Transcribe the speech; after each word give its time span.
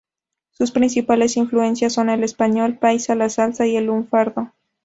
Sus 0.49 0.71
principales 0.71 1.37
influencias 1.37 1.93
son 1.93 2.09
el 2.09 2.23
español 2.23 2.79
paisa, 2.79 3.13
la 3.13 3.29
salsa 3.29 3.67
y 3.67 3.75
el 3.77 3.85
lunfardo. 3.85 4.51